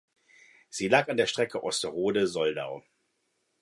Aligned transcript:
Sie 0.67 0.87
lag 0.87 1.09
an 1.11 1.17
der 1.17 1.27
Strecke 1.27 1.63
Osterode–Soldau. 1.63 2.83